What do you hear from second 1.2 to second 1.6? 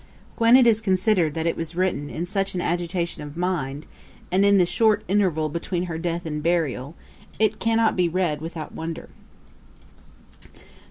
that it